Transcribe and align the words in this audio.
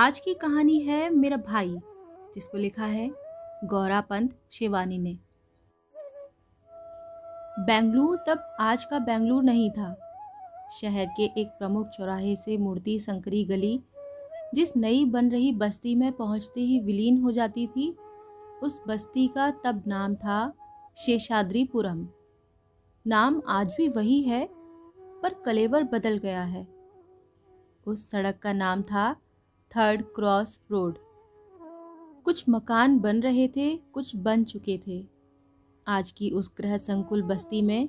आज 0.00 0.18
की 0.18 0.34
कहानी 0.34 0.78
है 0.78 1.10
मेरा 1.10 1.36
भाई, 1.36 1.78
जिसको 2.34 2.58
लिखा 2.58 2.84
है 2.84 3.10
गौरा 3.64 4.00
पंत 4.00 4.38
शिवानी 4.50 4.98
ने। 4.98 5.18
बेंगलुरु 7.58 8.16
तब 8.16 8.56
आज 8.60 8.84
का 8.84 8.98
बेंगलुरु 8.98 9.40
नहीं 9.40 9.70
था। 9.70 9.96
शहर 10.80 11.06
के 11.06 11.40
एक 11.40 11.48
प्रमुख 11.48 11.86
चौराहे 11.86 12.36
से 12.36 12.56
मूर्ति 12.56 12.98
संकरी 12.98 13.44
गली, 13.44 13.80
जिस 14.54 14.76
नई 14.76 15.04
बन 15.04 15.30
रही 15.30 15.52
बस्ती 15.52 15.94
में 15.94 16.12
पहुँचते 16.12 16.60
ही 16.60 16.80
विलीन 16.80 17.22
हो 17.22 17.30
जाती 17.30 17.66
थी, 17.66 17.96
उस 18.62 18.80
बस्ती 18.88 19.28
का 19.28 19.50
तब 19.50 19.82
नाम 19.86 20.14
था 20.14 20.52
शेषाद्रीपुरम। 20.96 22.08
नाम 23.06 23.42
आज 23.48 23.74
भी 23.76 23.88
वही 23.88 24.22
है, 24.22 24.48
पर 25.22 25.34
कलेवर 25.34 25.84
बदल 25.84 26.18
गया 26.18 26.42
है। 26.42 26.68
उस 27.86 28.10
सड़क 28.10 28.38
का 28.38 28.52
नाम 28.52 28.82
था 28.82 29.16
थर्ड 29.76 30.02
क्रॉस 30.02 30.60
रोड। 30.70 30.98
कुछ 32.24 32.44
मकान 32.48 32.98
बन 32.98 33.20
रहे 33.20 33.48
थे, 33.48 33.76
कुछ 33.76 34.16
बन 34.16 34.44
चुके 34.44 34.80
थे। 34.86 35.06
आज 35.86 36.12
की 36.12 36.30
उस 36.30 36.50
ग्रह 36.56 36.76
संकुल 36.76 37.22
बस्ती 37.22 37.62
में 37.62 37.88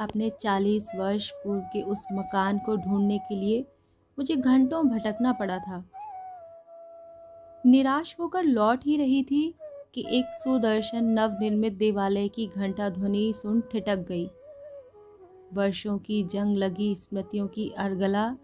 अपने 0.00 0.30
चालीस 0.30 0.88
वर्ष 0.96 1.30
पूर्व 1.30 1.60
के 1.60 1.82
उस 1.82 2.04
मकान 2.12 2.58
को 2.58 2.76
ढूँढने 2.76 3.18
के 3.18 3.34
लिए 3.34 3.60
मुझे 4.18 4.36
घंटों 4.36 4.88
भटकना 4.88 5.32
पड़ा 5.32 5.58
था। 5.58 5.84
निराश 7.66 8.16
होकर 8.20 8.44
लौट 8.44 8.80
ही 8.84 8.96
रही 8.96 9.22
थी 9.22 9.54
कि 9.94 10.06
एक 10.10 10.24
सुदर्शन 10.34 11.04
नवनिर्मित 11.04 11.72
देवालय 11.72 12.28
की 12.28 12.46
घंटा 12.46 12.88
ध्वनि 12.88 13.32
सुन 13.36 13.60
ठिटक 13.60 13.96
गई। 13.96 14.30
वर्षों 15.54 15.98
की 15.98 16.22
जंग 16.22 16.54
लगी, 16.54 16.94
स्मृतियों 16.94 17.48
की 17.48 17.70
अरगला 17.78 18.36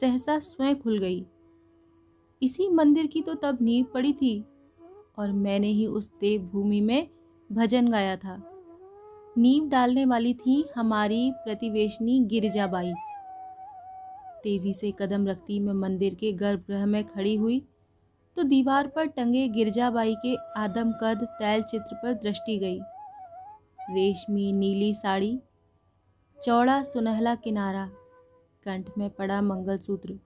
सहसा 0.00 0.38
स्वयं 0.38 0.76
खुल 0.76 0.98
गई। 0.98 1.26
इसी 2.42 2.68
मंदिर 2.68 3.06
की 3.06 3.20
तो 3.22 3.34
तब 3.34 3.58
नींव 3.62 3.86
पड़ी 3.94 4.12
थी 4.12 4.38
और 5.18 5.32
मैंने 5.32 5.66
ही 5.66 5.86
उस 5.86 6.10
देवभूमि 6.20 6.80
में 6.80 7.08
भजन 7.50 7.88
गाया 7.88 8.16
था। 8.16 8.36
नींव 9.38 9.68
डालने 9.68 10.04
वाली 10.04 10.32
थी 10.34 10.64
हमारी 10.76 11.30
प्रतिवेशनी 11.44 12.18
गिरिजाबाई। 12.26 12.92
तेज़ी 14.42 14.72
से 14.74 14.92
कदम 14.98 15.26
रखती 15.26 15.58
मैं 15.60 15.74
मंदिर 15.74 16.14
के 16.14 16.32
गर्भगृह 16.32 16.86
में 16.86 17.04
खड़ी 17.04 17.34
हुई 17.36 17.60
तो 18.36 18.42
दीवार 18.42 18.86
पर 18.86 19.06
टंगे 19.06 19.46
गिरजाबाई 19.48 20.14
के 20.16 20.34
आदम 20.60 20.92
कद 21.02 21.24
तैल 21.32 21.62
चित्र 21.62 21.96
पर 21.96 22.12
दृष्टि 22.14 22.58
गई। 22.58 22.78
रेशमी 23.90 24.52
नीली 24.52 24.92
साड़ी, 24.94 25.38
चौड़ा 26.38 26.82
सुनहला 26.82 27.34
किनारा, 27.34 27.86
कंठ 28.66 28.90
में 28.98 29.08
पड़ा 29.10 29.40
मंगलसूत्र। 29.42 30.18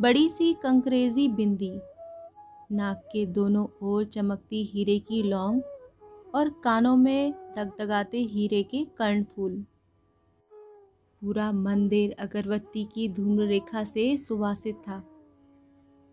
बड़ी 0.00 0.28
सी 0.28 0.52
कंकरेजी 0.52 1.28
बिंदी। 1.28 1.80
नाक 2.72 2.96
के 3.12 3.26
दोनों 3.26 3.66
ओर 3.82 4.04
चमकती 4.04 4.64
हीरे 4.64 4.98
की 4.98 5.22
लौंग 5.22 5.62
और 6.34 6.48
कानों 6.48 6.96
में 6.96 7.32
दगदगाते 7.32 8.18
हीरे 8.18 8.62
के 8.62 8.84
कर्णफूल 8.84 9.64
पूरा 11.22 11.52
मंदिर 11.52 12.16
अगरबत्ती 12.18 12.84
की 12.84 13.08
धूम्र 13.08 13.42
रेखा 13.42 13.84
से 13.84 14.16
सुवासित 14.16 14.74
था। 14.74 15.04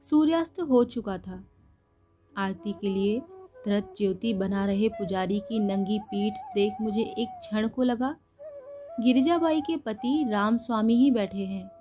सूर्यास्त 0.04 0.60
हो 0.60 0.84
चुका 0.84 1.18
था। 1.18 1.44
आरती 2.38 2.74
के 2.74 2.90
लिए 2.90 3.20
धृत 3.66 3.94
ज्योति 3.98 4.34
बना 4.34 4.66
रहे 4.66 4.90
पुजारी 4.90 5.40
की 5.40 5.60
नंगी 5.60 6.00
पीठ 6.00 6.34
देख 6.34 6.74
मुझे 6.82 7.02
एक 7.02 7.40
क्षण 7.40 7.68
को 7.68 7.84
लगा। 7.84 8.16
गिरिजाबाई 9.00 9.62
के 9.62 9.78
पति 9.78 10.26
राम 10.30 10.58
स्वामी 10.58 10.96
ही 10.96 11.12
बैठे 11.12 11.46
हैं। 11.46 11.77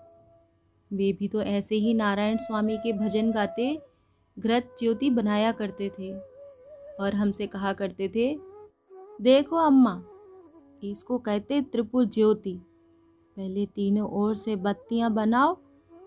वे 0.92 1.12
भी 1.12 1.29
तो 1.29 1.42
ऐसे 1.42 1.75
ही 1.75 1.95
नारायण 1.95 2.37
स्वामी 2.37 2.77
के 2.77 2.92
भजन 2.92 3.33
गाते 3.33 3.83
घृत 4.39 4.77
ज्योति 4.79 5.11
बनाया 5.11 5.53
करते 5.53 5.89
थे। 5.89 6.19
और 7.01 7.15
हमसे 7.15 7.47
कहा 7.47 7.73
करते 7.73 8.09
थे, 8.09 8.39
देखो 9.21 9.56
अम्मा, 9.56 10.03
इसको 10.84 11.19
कहते 11.19 11.61
त्रिपुर 11.61 12.05
ज्योति। 12.05 12.61
पहले 13.37 13.66
तीनों 13.66 14.09
ओर 14.09 14.34
से 14.34 14.56
बत्तियाँ 14.56 15.12
बनाओ, 15.12 15.55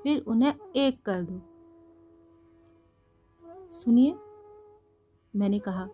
फिर 0.04 0.24
उन्हें 0.28 0.54
एक 0.76 1.02
कर 1.02 1.22
दो। 1.22 1.42
सुनिए, 3.72 4.16
मैंने 5.36 5.59
कहा। 5.59 5.88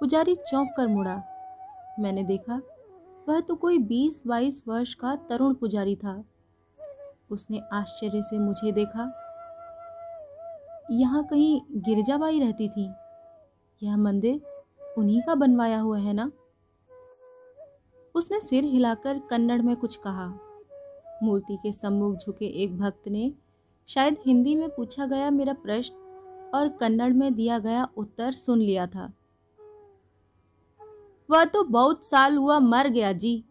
पुजारी 0.00 0.34
चौंक 0.34 0.74
कर 0.76 0.86
मुड़ा। 0.86 1.22
मैंने 2.00 2.22
देखा, 2.22 2.62
वह 3.28 3.40
तो 3.40 3.54
कोई 3.54 3.78
बीस 3.78 4.22
बाईस 4.26 4.62
वर्ष 4.68 4.94
का 4.94 5.16
तरुण 5.16 5.54
पुजारी 5.54 5.96
था। 5.96 6.24
उसने 7.30 7.60
आश्चर्य 7.72 8.22
से 8.22 8.38
मुझे 8.38 8.72
देखा। 8.72 9.22
यहाँ 10.90 11.24
कहीं 11.24 11.60
गिरजाबाई 11.72 12.40
रहती 12.40 12.68
थी। 12.68 12.90
यह 13.82 13.96
मंदिर 13.96 14.40
उन्हीं 14.98 15.22
का 15.22 15.34
बनवाया 15.34 15.80
हुआ 15.80 15.98
है 15.98 16.12
ना? 16.12 16.32
उसने 18.14 18.40
सिर 18.40 18.64
हिलाकर 18.64 19.18
कन्नड़ 19.18 19.62
में 19.62 19.76
कुछ 19.76 19.96
कहा। 19.96 20.26
मूर्ति 21.22 21.56
के 21.56 21.72
सम्मुख 21.72 22.16
झुके 22.16 22.46
एक 22.46 22.78
भक्त 22.78 23.08
ने 23.08 23.32
शायद 23.88 24.16
हिंदी 24.26 24.56
में 24.56 24.68
पूछा 24.68 25.06
गया 25.06 25.30
मेरा 25.30 25.52
प्रश्न 25.52 25.94
और 26.54 26.68
कन्नड़ 26.68 27.12
में 27.12 27.34
दिया 27.34 27.58
गया 27.58 27.88
उत्तर 27.96 28.32
सुन 28.32 28.58
लिया 28.58 28.86
था। 28.86 29.12
वह 31.30 31.44
तो 31.44 31.64
बहुत 31.64 32.04
साल 32.04 32.36
हुआ 32.36 32.58
मर 32.58 32.88
गया 32.88 33.12
जी, 33.12 33.44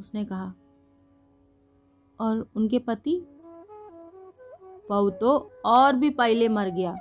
उसने 0.00 0.24
कहा। 0.24 0.54
और 2.20 2.50
उनके 2.56 2.78
पति? 2.78 3.16
वह 4.90 5.10
तो 5.10 5.50
और 5.64 5.96
भी 5.96 6.10
पहले 6.10 6.48
मर 6.48 6.68
गया। 6.68 6.96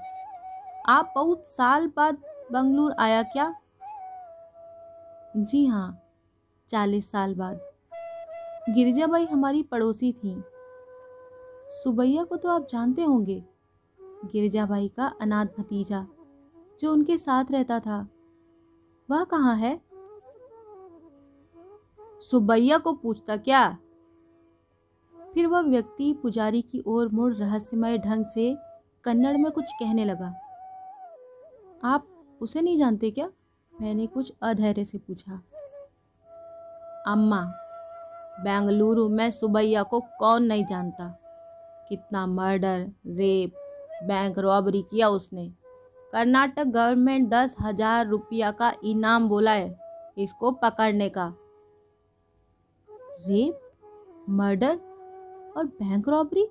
आप 0.90 1.12
बहुत 1.16 1.46
साल 1.46 1.88
बाद 1.88 2.18
बंगलुरु 2.52 2.94
आया 3.00 3.24
क्या? 3.24 3.54
जी 5.38 5.66
हाँ 5.66 6.00
चालीस 6.70 7.12
साल 7.12 7.36
बाद। 7.36 7.60
गिरिजाबाई 8.70 9.26
हमारी 9.26 9.64
पड़ोसी 9.64 10.12
थी। 10.14 10.44
सुबैया 11.72 12.24
को 12.24 12.36
तो 12.36 12.50
आप 12.50 12.68
जानते 12.70 13.04
होंगे, 13.04 13.44
गिरिजाबाई 14.26 14.88
का 14.88 15.12
अनाथ 15.22 15.46
भतीजा, 15.58 16.06
जो 16.80 16.94
उनके 16.94 17.18
साथ 17.18 17.52
रहता 17.52 17.80
था। 17.80 18.08
वह 19.10 19.24
कहाँ 19.24 19.56
है? 19.56 19.82
सुबैया 22.22 22.78
को 22.78 22.94
पूछता 22.94 23.38
क्या? 23.38 23.78
फिर 25.34 25.48
वह 25.48 25.62
व्यक्ति 25.62 26.14
पुजारी 26.14 26.62
की 26.62 26.84
ओर 26.88 27.10
मुड़ 27.14 27.34
रहस्यमय 27.34 27.98
ढंग 27.98 28.26
से 28.26 28.56
कन्नड़ 29.04 29.38
में 29.38 29.52
कुछ 29.52 29.72
कहने 29.72 30.06
लगा। 30.06 30.34
आप 31.84 32.08
उसे 32.42 32.62
नहीं 32.62 32.78
जानते 32.78 33.12
क्या? 33.12 33.30
मैंने 33.82 34.08
कुछ 34.08 34.34
अधैर्य 34.42 34.86
से 34.86 34.98
पूछा। 34.98 35.42
अम्मा, 37.08 37.42
बेंगलुरु 38.44 39.10
में 39.10 39.32
सुबैया 39.32 39.84
को 39.84 40.00
कौन 40.20 40.44
नहीं 40.44 40.66
जानता? 40.66 41.08
कितना 41.90 42.26
मर्डर, 42.28 42.92
रेप, 43.08 43.54
बैंक 44.04 44.40
रॉबरी 44.40 44.82
किया 44.82 45.10
उसने। 45.10 45.48
कर्नाटक 46.14 46.64
गवर्नमेंट 46.64 47.30
दस 47.30 47.56
हज़ार 47.62 48.08
रुपया 48.08 48.52
का 48.52 48.74
इनाम 48.84 49.30
बोला 49.30 49.52
है 49.52 49.80
इसको 50.18 50.52
पकड़ने 50.52 51.10
का। 51.10 51.34
रेप? 53.28 53.60
मर्डर? 54.30 54.80
और 55.60 55.66
बैंक 55.66 56.10
रॉबरी 56.10 56.48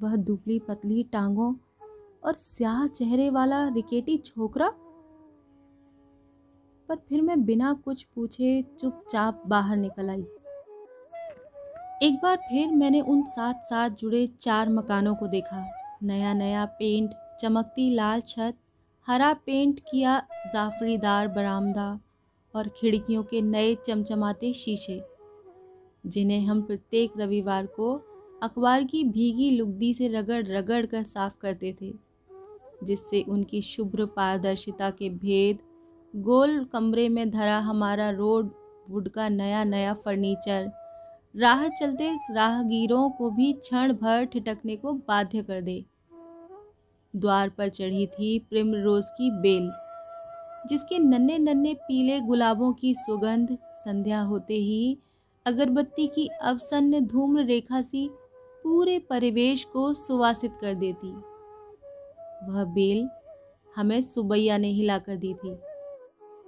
वह 0.00 0.16
दुबली 0.16 0.58
पतली 0.58 1.02
टांगों 1.02 1.54
और 2.24 2.34
स्याह 2.34 2.86
चेहरे 2.86 3.30
वाला 3.30 3.68
रिकेटी 3.68 4.18
छोकरा? 4.18 4.68
पर 6.88 6.96
फिर 6.96 7.22
मैं 7.22 7.44
बिना 7.44 7.72
कुछ 7.72 8.02
पूछे 8.02 8.62
चुपचाप 8.62 9.42
बाहर 9.46 9.76
निकल 9.76 10.10
आई। 10.10 10.26
एक 12.02 12.20
बार 12.22 12.36
फिर 12.36 12.72
मैंने 12.72 13.00
उन 13.00 13.22
साथ 13.22 13.54
साथ 13.54 13.90
जुड़े 13.90 14.26
चार 14.26 14.68
मकानों 14.68 15.14
को 15.14 15.26
देखा। 15.26 15.64
नया 16.02 16.34
नया 16.34 16.64
पेंट 16.64 17.10
चमकती 17.40 17.94
लाल 17.94 18.20
छत, 18.20 18.54
हरा 19.06 19.32
पेंट 19.32 19.80
किया 19.80 20.26
जाफरीदार 20.52 21.28
बरामदा 21.28 22.00
और 22.54 22.68
खिड़कियों 22.68 23.22
के 23.22 23.42
नए 23.42 23.74
चमचमाते 23.74 24.52
शीशे। 24.52 25.15
जिन्हें 26.06 26.40
हम 26.40 26.62
प्रत्येक 26.62 27.12
रविवार 27.18 27.66
को 27.66 27.94
अखबार 28.42 28.84
की 28.84 29.02
भीगी 29.04 29.50
लुगदी 29.50 29.92
से 29.94 30.08
रगड़ 30.08 30.46
रगड़ 30.46 30.84
कर 30.86 31.02
साफ़ 31.04 31.34
करते 31.40 31.74
थे, 31.80 31.92
जिससे 32.84 33.22
उनकी 33.22 33.60
शुभ्र 33.62 34.06
पारदर्शिता 34.06 34.90
के 34.90 35.08
भेद 35.10 35.58
गोल 36.14 36.64
कमरे 36.64 37.08
में 37.08 37.30
धरा 37.30 37.58
हमारा 37.58 38.10
रोड 38.10 38.50
वुड 38.90 39.08
का 39.08 39.28
नया 39.28 39.62
नया 39.64 39.94
फर्नीचर, 39.94 40.70
राह 41.34 41.66
चलते 41.70 42.10
राहगीरों 42.30 43.08
को 43.10 43.30
भी 43.30 43.52
क्षण 43.52 43.92
भर 43.92 44.24
ठिटकने 44.24 44.76
को 44.76 44.92
बाध्य 45.08 45.42
कर 45.42 45.60
दे। 45.60 45.84
द्वार 47.14 47.48
पर 47.48 47.68
चढ़ी 47.68 48.06
थी 48.06 48.38
प्रेम 48.40 48.74
रोज 48.74 49.08
की 49.10 49.30
बेल, 49.40 49.70
जिसके 50.68 50.98
नन्हे 50.98 51.38
नन्हे 51.38 51.74
पीले 51.80 52.20
गुलाबों 52.20 52.72
की 52.72 52.94
सुगंध 52.94 53.56
संध्या 53.76 54.20
होते 54.20 54.54
ही 54.54 54.98
अगरबत्ती 55.46 56.06
की 56.06 56.26
अवसन्न 56.42 57.00
धूम्र 57.00 57.44
रेखा 57.44 57.80
सी 57.82 58.08
पूरे 58.64 58.98
परिवेश 58.98 59.64
को 59.64 59.92
सुवासित 59.94 60.52
कर 60.60 60.74
देती। 60.74 61.12
वह 62.48 62.64
बेल 62.64 63.08
हमें 63.76 64.00
सुबैया 64.02 64.58
ने 64.58 64.68
हिला 64.68 64.98
कर 64.98 65.16
दी 65.16 65.34
थी। 65.34 65.54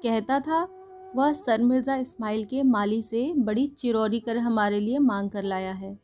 कहता 0.03 0.41
था, 0.41 0.63
वह 1.17 1.33
सर 1.33 1.63
मिर्ज़ा 1.63 1.97
इस्माइल 1.97 2.45
के 2.45 2.63
माली 2.63 3.03
से 3.03 3.33
बड़ी 3.37 3.67
चिरौरी 3.67 4.21
कर 4.21 4.37
हमारे 4.37 4.81
लिए 4.81 4.99
मांग 4.99 5.31
कर 5.31 5.43
लाया 5.43 5.73
है। 5.73 5.99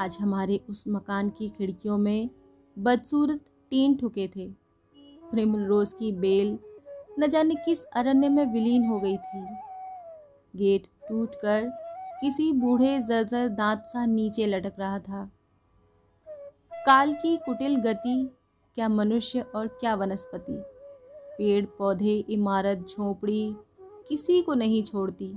आज 0.00 0.18
हमारे 0.20 0.60
उस 0.70 0.84
मकान 0.88 1.30
की 1.30 1.48
खिड़कियों 1.48 1.98
में 1.98 2.30
बदसूरत 2.78 3.40
टीन 3.70 3.96
ठुके 3.96 4.28
थे। 4.36 4.48
प्रेमल 5.30 5.64
रोज 5.64 5.92
की 5.92 6.12
बेल 6.12 6.58
न 7.18 7.26
जाने 7.26 7.54
किस 7.54 7.84
अरण्य 7.84 8.28
में 8.28 8.44
विलीन 8.46 8.84
हो 8.84 9.00
गई 9.00 9.16
थी। 9.16 9.46
गेट 10.56 10.86
टूटकर 11.08 11.72
किसी 12.20 12.52
बूढ़े 12.52 12.98
जर्जर 12.98 13.48
दांत 13.48 13.84
सा 13.86 14.06
नीचे 14.06 14.46
लटक 14.46 14.72
रहा 14.78 14.98
था। 14.98 15.30
काल 16.86 17.14
की 17.14 17.36
कुटिल 17.36 17.76
गति, 17.76 18.36
क्या 18.74 18.88
मनुष्य 18.88 19.40
और 19.40 19.68
क्या 19.68 19.94
वनस्पति। 19.94 20.62
पेड़ 21.38 21.66
पौधे 21.66 22.18
इमारत, 22.30 22.78
झोपड़ी, 22.78 23.56
किसी 23.80 24.42
को 24.42 24.54
नहीं 24.54 24.82
छोड़ती। 24.82 25.34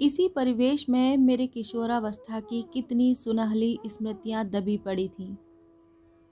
इसी 0.00 0.28
परिवेश 0.28 0.88
में 0.88 1.16
मेरे 1.16 1.46
किशोरावस्था 1.46 2.40
की 2.40 2.64
कितनी 2.74 3.14
सुनहली 3.14 3.78
स्मृतियाँ 3.86 4.44
दबी 4.44 4.76
पड़ी 4.78 5.08
थीं। 5.08 5.36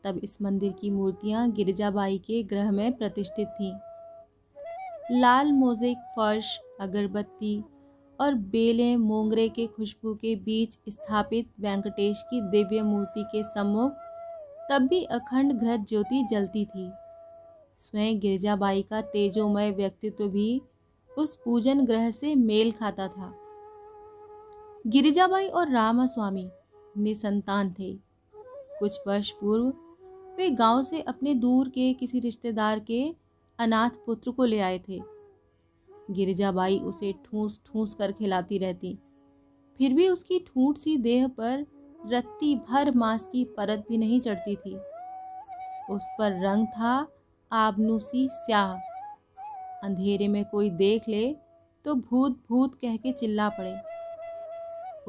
तब 0.04 0.20
इस 0.24 0.42
मंदिर 0.42 0.72
की 0.72 0.90
मूर्तियाँ 0.90 1.50
गिरजाबाई 1.50 2.18
के 2.18 2.42
ग्रह 2.42 2.70
में 2.70 2.92
प्रतिष्ठित 2.92 3.48
थीं। 3.48 3.72
लाल 5.20 5.52
मोजेक 5.52 5.96
फर्श 5.98 6.60
अगरबत्ती 6.82 7.62
और 8.20 8.34
बेलें 8.34 8.96
मोंगरे 8.96 9.48
के 9.48 9.66
खुशबू 9.66 10.14
के 10.14 10.36
बीच 10.36 10.78
स्थापित 10.88 11.52
वेंकटेश 11.60 12.22
की 12.22 12.40
दिव्य 12.40 12.82
मूर्ति 12.82 13.22
के 13.22 13.42
सम्मुख 13.42 13.92
तब 14.70 14.86
भी 14.86 15.02
अखंड 15.04 15.52
घृत 15.52 15.80
ज्योति 15.88 16.26
जलती 16.30 16.64
थी। 16.64 16.90
स्वयं 17.76 18.18
गिरजाबाई 18.18 18.82
का 18.82 19.00
तेजोमय 19.00 19.70
व्यक्तित्व 19.70 20.28
भी 20.28 20.62
उस 21.18 21.36
पूजन 21.44 21.84
ग्रह 21.84 22.10
से 22.10 22.34
मेल 22.34 22.72
खाता 22.72 23.08
था। 23.08 23.32
गिरिजाबाई 24.86 25.48
और 25.48 25.70
रामास्वामी 25.70 26.48
निसंतान 26.98 27.74
थे। 27.78 27.92
कुछ 28.78 29.00
वर्ष 29.06 29.30
पूर्व 29.30 29.72
वे 30.36 30.50
गाँव 30.50 30.82
से 30.82 31.00
अपने 31.00 31.34
दूर 31.34 31.68
के 31.68 31.92
किसी 31.92 32.20
रिश्तेदार 32.20 32.80
के 32.80 33.14
अनाथ 33.58 33.90
पुत्र 34.06 34.30
को 34.30 34.44
ले 34.44 34.60
आए 34.60 34.78
थे। 34.78 35.00
गिरिजाबाई 36.10 36.78
उसे 36.78 37.14
ठूस 37.24 37.60
ठूस 37.66 37.94
कर 37.94 38.12
खिलाती 38.12 38.58
रहती। 38.58 38.98
फिर 39.78 39.94
भी 39.94 40.08
उसकी 40.08 40.38
ठूठ 40.38 40.76
सी 40.76 40.96
देह 40.96 41.28
पर 41.28 41.66
रत्ती 42.06 42.54
भर 42.56 42.90
मांस 42.94 43.26
की 43.26 43.44
परत 43.44 43.84
भी 43.88 43.98
नहीं 43.98 44.20
चढ़ती 44.20 44.56
थी। 44.56 44.74
उस 45.90 46.08
पर 46.18 46.44
रंग 46.44 46.66
था 46.66 47.08
आबनूसी 47.52 48.28
स्याह। 48.32 48.74
अंधेरे 49.84 50.28
में 50.28 50.44
कोई 50.44 50.70
देख 50.70 51.08
ले 51.08 51.36
तो 51.84 51.94
भूत 51.94 52.42
भूत 52.48 52.74
कह 52.74 52.96
के 52.96 53.12
चिल्ला 53.12 53.48
पड़े। 53.48 53.74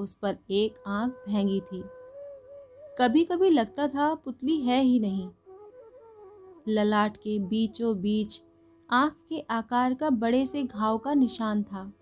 उस 0.04 0.16
पर 0.16 0.38
एक 0.52 0.84
आँख 0.88 1.24
भेंगी 1.28 1.60
थी। 1.60 1.84
कभी 3.00 3.24
कभी 3.26 3.50
लगता 3.50 3.88
था 3.88 4.16
पुतली 4.16 4.60
है 4.62 4.82
ही 4.82 5.00
नहीं। 5.00 5.30
ललाट 6.68 7.18
के 7.18 7.40
बीचों 7.40 7.96
बीच 8.02 8.44
आँख 8.92 9.14
के 9.30 9.40
आकार 9.50 9.94
का 9.94 10.10
बड़े 10.10 10.46
से 10.46 10.64
घाव 10.64 10.98
का 10.98 11.14
निशान 11.14 11.64
था। 11.64 11.94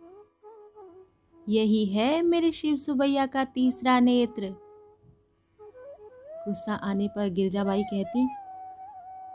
यही 1.49 1.85
है 1.85 2.21
मेरे 2.21 2.51
शिव 2.51 2.77
सुबैया 2.77 3.25
का 3.25 3.43
तीसरा 3.43 3.99
नेत्र। 3.99 4.55
गुस्सा 6.47 6.73
आने 6.73 7.07
पर 7.07 7.29
गिरजाबाई 7.29 7.83
कहती, 7.83 8.29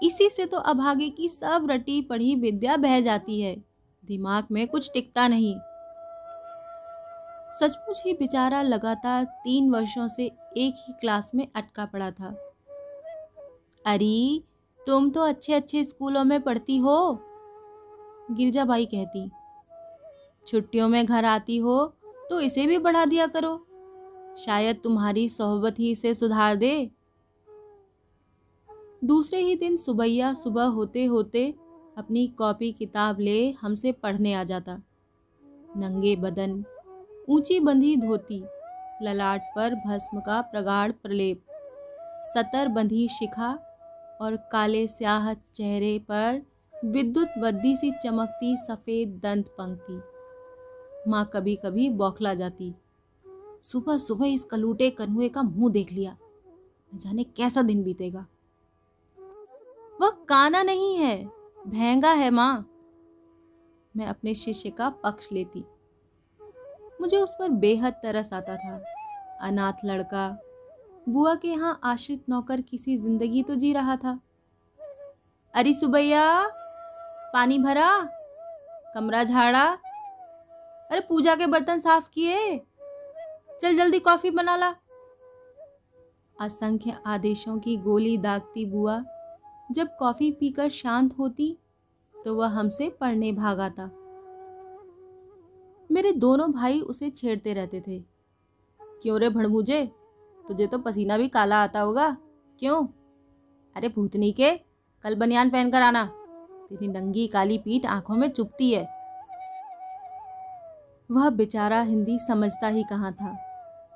इसी 0.03 0.31
से 0.31 0.47
तो 0.47 0.57
अभागे 0.57 1.09
की 1.09 1.29
सब 1.29 1.67
रटी 1.71 2.03
पढ़ी 2.03 2.35
विद्या 2.35 2.77
बह 2.77 3.01
जाती 3.01 3.41
है। 3.41 3.65
दिमाग 4.05 4.47
में 4.53 4.69
कुछ 4.69 4.91
टिकता 4.95 5.29
नहीं। 5.29 5.55
सचमुच 7.53 8.03
ही 8.07 8.13
बेचारा 8.13 8.63
लगातार 8.63 9.25
तीन 9.25 9.71
वर्षों 9.71 10.09
से 10.09 10.27
एक 10.57 10.75
ही 10.79 10.93
क्लास 10.93 11.35
में 11.35 11.49
अटका 11.57 11.85
पड़ा 11.85 12.11
था। 12.11 12.53
अरे, 13.87 14.43
तुम 14.87 15.11
तो 15.11 15.21
अच्छे 15.21 15.53
अच्छे 15.53 15.85
स्कूलों 15.85 16.25
में 16.25 16.41
पढ़ती 16.41 16.77
हो। 16.77 17.23
गिरजाबाई 18.28 18.87
कहती, 18.87 19.31
छुट्टियों 20.46 20.88
में 20.88 21.05
घर 21.06 21.25
आती 21.25 21.56
हो 21.58 21.84
तो 22.31 22.40
इसे 22.40 22.67
भी 22.67 22.78
बढ़ा 22.78 23.05
दिया 23.05 23.26
करो। 23.26 23.56
शायद 24.38 24.81
तुम्हारी 24.84 25.28
सोहबत 25.28 25.78
ही 25.78 25.90
इसे 25.90 26.12
सुधार 26.14 26.55
दे। 26.56 26.90
दूसरे 29.05 29.40
ही 29.40 29.55
दिन 29.56 29.76
सुबैया 29.76 30.32
सुबह 30.34 30.64
होते 30.70 31.05
होते 31.05 31.49
अपनी 31.96 32.26
कॉपी 32.28 32.70
किताब 32.73 33.20
ले 33.20 33.50
हमसे 33.61 33.93
पढ़ने 33.93 34.32
आ 34.34 34.43
जाता। 34.44 34.81
नंगे 35.76 36.14
बदन, 36.17 36.64
ऊँची 37.28 37.58
बंधी 37.61 37.96
धोती, 37.96 38.43
ललाट 39.02 39.43
पर 39.56 39.75
भस्म 39.87 40.20
का 40.20 40.40
प्रगाढ़ 40.43 40.93
प्रलेप, 40.93 41.43
सतर 42.28 42.69
बंधी 42.69 43.06
शिखा 43.08 43.52
और 44.20 44.37
काले 44.52 44.87
स्याह 44.87 45.32
चेहरे 45.34 45.99
पर 46.11 46.43
विद्युत 46.84 47.28
बद्दी 47.38 47.75
सी 47.76 47.90
चमकती 47.93 48.56
सफ़ेद 48.56 49.19
दंत 49.23 49.46
पंक्ति। 49.58 50.00
माँ 51.11 51.25
कभी 51.34 51.55
कभी 51.56 51.88
बौखला 51.90 52.34
जाती। 52.34 52.75
सुबह 53.64 53.99
सुबह 53.99 54.26
इस 54.26 54.43
कलूटे 54.44 54.88
कन्हुए 54.90 55.28
का 55.28 55.43
मुँह 55.43 55.73
देख 55.73 55.93
लिया। 55.93 56.17
न 56.93 56.99
जाने 56.99 57.25
कैसा 57.25 57.62
दिन 57.62 57.82
बीतेगा। 57.84 58.26
वह 60.00 60.11
काना 60.28 60.62
नहीं 60.62 60.96
है, 60.96 61.17
भैंगा 61.67 62.11
है 62.12 62.31
माँ। 62.31 62.67
मैं 63.94 64.06
अपने 64.06 64.34
शिष्य 64.34 64.70
का 64.70 64.88
पक्ष 65.05 65.32
लेती। 65.32 65.64
मुझे 67.00 67.17
उस 67.17 67.31
पर 67.31 67.49
बेहद 67.49 67.93
तरस 67.93 68.32
आता 68.32 68.56
था। 68.56 68.81
अनाथ 69.40 69.84
लड़का, 69.84 70.28
बुआ 71.08 71.34
के 71.34 71.49
यहाँ 71.49 71.78
आश्रित 71.84 72.28
नौकर 72.28 72.61
किसी 72.61 72.96
ज़िंदगी 72.96 73.43
तो 73.43 73.55
जी 73.55 73.73
रहा 73.73 73.96
था। 73.96 74.19
अरे 75.55 75.73
सुबैया! 75.75 76.23
पानी 77.37 77.59
भरा, 77.59 78.09
कमरा 78.94 79.25
झाड़ा। 79.25 79.65
अरे 80.91 81.00
पूजा 81.00 81.35
के 81.37 81.47
बर्तन 81.47 81.79
साफ़ 81.79 82.11
किए। 82.11 82.59
चल 83.61 83.77
जल्दी 83.77 83.99
कॉफ़ी 83.99 84.31
बना 84.31 84.56
ला। 84.56 84.75
असंख्य 86.41 86.97
आदेशों 87.07 87.59
की 87.59 87.76
गोली 87.76 88.19
दागती 88.19 88.64
बुआ, 88.64 89.05
जब 89.71 89.97
कॉफ़ी 89.99 90.33
पीकर 90.33 90.69
शांत 90.69 91.19
होती 91.19 91.59
तो 92.25 92.35
वह 92.35 92.47
हमसे 92.47 92.88
पढ़ने 92.90 93.33
भाग 93.33 93.61
आता। 93.61 93.85
मेरे 95.93 96.12
दोनों 96.12 96.52
भाई 96.52 96.81
उसे 96.81 97.11
छेड़ते 97.11 97.52
रहते 97.52 97.81
थे। 97.81 98.05
क्यों 98.81 99.21
रे 99.21 99.28
भड़मुझे? 99.28 99.87
तुझे 100.49 100.66
तो 100.66 100.78
पसीना 100.78 101.19
भी 101.19 101.28
काला 101.28 101.62
आता 101.62 101.81
होगा। 101.81 102.16
क्यों? 102.59 102.87
अरे 103.76 103.88
भूतनी 103.88 104.33
के, 104.33 104.57
कल 105.02 105.14
बनियान 105.14 105.50
पहनकर 105.50 105.83
आना। 105.83 106.23
तेरी 106.70 106.88
नंगी 106.88 107.26
काली 107.26 107.58
पीठ 107.58 107.87
आँखों 107.87 108.16
में 108.16 108.28
चुपती 108.28 108.73
है। 108.73 108.88
वह 111.11 111.30
बेचारा 111.30 111.80
हिंदी 111.80 112.18
समझता 112.18 112.68
ही 112.68 112.82
कहाँ 112.82 113.12
था, 113.12 113.37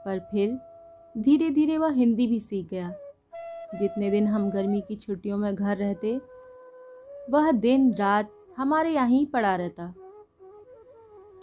पर 0.04 0.18
फिर 0.18 0.58
धीरे 1.18 1.50
धीरे 1.50 1.78
वह 1.78 1.90
हिंदी 1.90 2.26
भी 2.26 2.40
सीख 2.40 2.68
गया। 2.70 2.92
जितने 3.74 4.10
दिन 4.10 4.26
हम 4.26 4.50
गर्मी 4.50 4.80
की 4.80 4.96
छुट्टियों 4.96 5.38
में 5.38 5.54
घर 5.54 5.76
रहते, 5.76 6.20
वह 7.30 7.50
दिन 7.52 7.94
रात 7.94 8.30
हमारे 8.56 8.90
यहाँ 8.90 9.08
ही 9.08 9.26
पड़ा 9.26 9.56
रहता। 9.56 9.94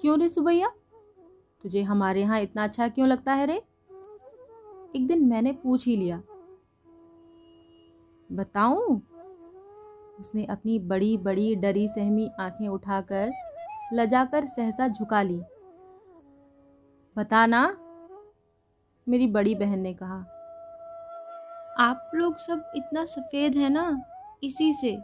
क्यों 0.02 0.20
रे 0.20 0.30
सुबैया? 0.30 0.68
तुझे 1.64 1.82
हमारे 1.82 2.22
यहाँ 2.22 2.42
इतना 2.42 2.64
अच्छा 2.64 2.88
क्यों 2.88 3.08
लगता 3.08 3.34
है 3.34 3.46
रे? 3.46 3.56
एक 4.96 5.08
दिन 5.08 5.26
मैंने 5.26 5.52
पूछ 5.52 5.88
ही 5.88 5.98
लिया। 5.98 6.22
बताऊँ? 8.32 9.02
उसने 10.20 10.46
अपनी 10.46 10.80
बड़ी 10.80 11.18
बड़ी, 11.18 11.56
डरी, 11.56 11.88
सहमी 11.88 12.32
आँखें 12.40 12.68
उठाकर 12.68 13.32
लजाकर 13.94 14.46
सहसा 14.46 14.88
झुका 14.88 15.22
ली। 15.22 15.42
बताना 17.18 17.78
मेरी 19.10 19.28
बड़ी 19.28 19.56
बहन 19.56 19.80
ने 19.80 19.94
कहा। 19.94 20.26
आप 21.80 22.12
लोग 22.16 22.38
सब 22.38 22.72
इतना 22.76 23.06
सफ़ेद 23.06 23.56
है 23.56 23.70
ना, 23.70 24.02
इसी 24.44 24.74
से? 24.74 24.98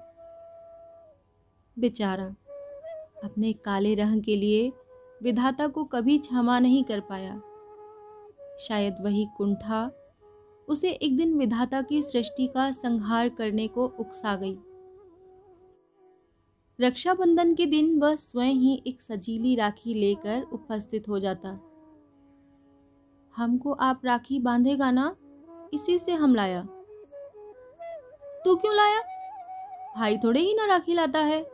बेचारा, 1.80 2.36
अपने 3.24 3.54
काले 3.54 3.96
रंग 3.96 4.24
के 4.24 4.36
लिए 4.36 4.72
विधाता 5.24 5.68
को 5.68 5.84
कभी 5.84 6.18
क्षमा 6.18 6.60
नहीं 6.60 6.84
कर 6.84 7.00
पाया। 7.00 7.42
शायद 8.60 8.96
वही 9.02 9.28
कुंठा 9.38 9.92
उसे 10.70 10.92
एक 10.92 11.18
दिन 11.18 11.34
विधाता 11.34 11.82
की 11.82 12.02
सृष्टि 12.02 12.48
का 12.48 12.72
संहार 12.72 13.30
करने 13.30 13.68
को 13.68 13.86
उकसा 13.88 14.36
गई। 14.36 14.60
रक्षाबंधन 16.84 17.54
के 17.54 17.66
दिन 17.66 18.00
वह 18.00 18.16
स्वयं 18.16 18.54
ही 18.54 18.84
एक 18.88 19.02
सजीली 19.02 19.56
राखी 19.56 19.94
लेकर 19.94 20.42
उपस्थित 20.54 21.10
हो 21.10 21.20
जाता। 21.20 21.50
हमको 23.36 23.72
आप 23.72 24.02
राखी 24.06 24.40
बांधेगा 24.40 24.92
ना? 24.92 25.16
इसी 25.74 26.00
से 26.00 26.12
हम 26.12 26.36
लाया। 26.36 26.62
तू 28.46 28.56
क्यों 28.56 28.76
लाया? 28.76 29.00
भाई 29.98 30.18
थोड़े 30.18 30.40
ही 30.40 30.54
ना 30.54 30.66
राखी 30.66 30.94
लाता 30.94 31.20
है। 31.20 31.48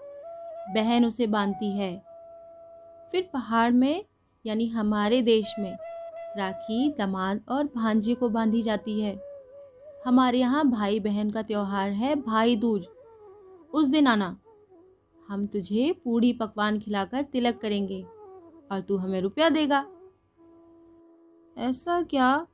बहन 0.70 1.06
उसे 1.06 1.28
बांधती 1.28 1.78
है। 1.78 2.06
फिर 3.12 3.30
पहाड़ 3.34 3.72
में, 3.72 4.06
यानी 4.46 4.68
हमारे 4.68 5.22
देश 5.22 5.56
में, 5.60 5.78
राखी 6.38 6.96
दमाद 6.98 7.42
और 7.50 7.64
भांजे 7.64 8.16
को 8.16 8.30
बांधी 8.30 8.62
जाती 8.62 9.02
है। 9.02 9.22
हमारे 10.08 10.40
यहाँ 10.40 10.70
भाई 10.70 11.00
बहन 11.00 11.30
का 11.30 11.42
त्योहार 11.42 11.90
है 11.90 12.16
भाई 12.16 12.56
दूज। 12.56 12.88
उस 13.74 13.88
दिन 13.88 14.08
आना। 14.08 14.38
हम 15.30 15.46
तुझे 15.48 15.92
पूड़ी 16.04 16.32
पकवान 16.34 16.80
खिलाकर 16.80 17.22
तिलक 17.22 17.58
करेंगे 17.58 18.02
और 18.72 18.80
तू 18.82 18.98
हमें 18.98 19.22
रुपया 19.22 19.50
देगा। 19.50 19.80
ऐसा 21.58 22.02
क्या? 22.02 22.48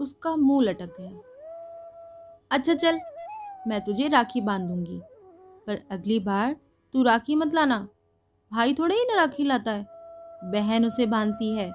उसका 0.00 0.34
मुँह 0.36 0.64
लटक 0.64 0.96
गया। 1.00 1.10
अच्छा 2.50 2.74
चल, 2.74 2.98
मैं 3.68 3.80
तुझे 3.80 4.08
राखी 4.08 4.40
बाँध 4.40 4.68
दूँगी 4.68 5.00
पर 5.66 5.82
अगली 5.90 6.18
बार 6.20 6.56
तू 6.94 7.02
राखी 7.02 7.34
मत 7.34 7.54
लाना। 7.54 7.78
भाई 8.52 8.74
थोड़े 8.74 8.94
ही 8.94 9.04
ना 9.04 9.14
राखी 9.14 9.44
लाता 9.44 9.72
है, 9.72 9.86
बहन 10.44 10.86
उसे 10.86 11.06
बांधती 11.06 11.52
है। 11.56 11.68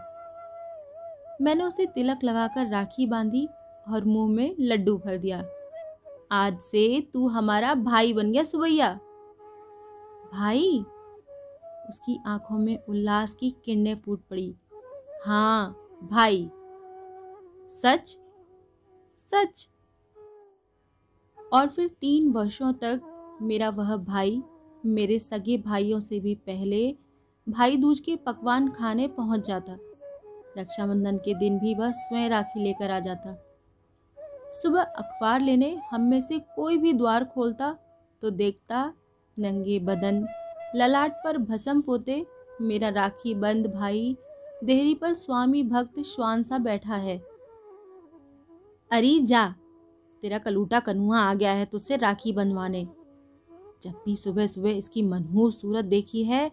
मैंने 1.42 1.64
उसे 1.64 1.86
तिलक 1.86 2.24
लगाकर 2.24 2.68
राखी 2.68 3.06
बांधी 3.06 3.48
और 3.92 4.06
मुँह 4.06 4.32
में 4.32 4.56
लड्डू 4.60 4.98
भर 4.98 5.18
दिया। 5.18 5.44
आज 6.32 6.60
से 6.62 7.02
तू 7.14 7.28
हमारा 7.28 7.74
भाई 7.76 8.14
बन 8.14 8.32
गया 8.32 8.44
सुबैया 8.44 9.00
भाई? 10.34 10.86
उसकी 11.90 12.20
आँखों 12.26 12.58
में 12.58 12.78
उल्लास 12.90 13.34
की 13.34 13.50
किरणें 13.66 13.96
फूट 13.96 14.22
पड़ी। 14.30 14.56
हाँ 15.26 15.78
भाई। 16.04 16.50
सच? 17.70 18.18
सच। 19.20 19.70
और 21.54 21.68
फिर 21.68 21.88
तीन 21.90 22.32
वर्षों 22.32 22.74
तक 22.74 23.02
मेरा 23.42 23.70
वह 23.70 23.96
भाई 23.98 24.42
मेरे 24.86 25.20
सगे 25.20 25.58
भाइयों 25.58 26.00
से 26.00 26.20
भी 26.20 26.36
पहले 26.36 26.98
भाई 27.50 27.78
दूज 27.78 28.00
के 28.00 28.16
पकवान 28.16 28.70
खाने 28.70 29.08
पहुँच 29.08 29.48
जाता। 29.48 29.78
रक्षाबंधन 30.58 31.18
के 31.18 31.34
दिन 31.34 31.60
भी 31.60 31.76
वह 31.76 31.92
स्वयं 31.92 32.30
राखी 32.30 32.64
लेकर 32.64 32.92
आ 32.92 33.00
जाता। 33.00 33.36
सुबह 34.52 34.82
अखबार 34.82 35.42
लेने 35.42 35.82
हम 35.92 36.02
में 36.02 36.22
से 36.22 36.40
कोई 36.40 36.78
भी 36.78 36.94
द्वार 36.94 37.26
खोलता 37.26 37.78
तो 38.22 38.30
देखता 38.30 38.94
नंगे 39.38 39.80
बदन, 39.80 40.26
ललाट 40.76 41.14
पर 41.24 41.38
भसम 41.38 41.82
पोते, 41.82 42.26
मेरा 42.62 42.90
राखी 42.90 43.34
बंद 43.36 43.68
भाई, 43.68 44.18
देहरी 44.64 44.96
पर 44.96 45.14
स्वामी 45.14 45.64
भक्त 45.64 46.00
श्वान 46.00 46.44
सा 46.44 46.58
बैठा 46.58 46.96
है। 46.96 47.18
अरे 48.92 49.20
जा, 49.20 49.48
तेरा 50.24 50.38
कलूटा 50.38 50.80
कनुआ 50.80 51.20
आ 51.20 51.34
गया 51.34 51.52
है 51.52 51.66
तुझसे 51.66 51.98
राखी 51.98 52.34
बनवाने। 52.34 52.88
जब 53.84 54.02
भी 54.06 54.16
सुबह 54.16 54.48
सुबह 54.48 54.70
इसकी 54.70 55.02
मनहूर 55.02 55.52
सूरत 55.52 55.86
देखी 55.86 56.24
है, 56.24 56.52